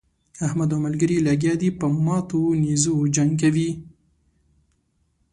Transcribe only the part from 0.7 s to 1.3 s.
او ملګري يې